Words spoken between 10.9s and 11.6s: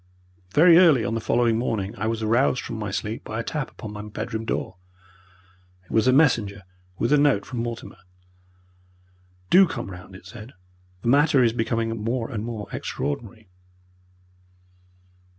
"the matter is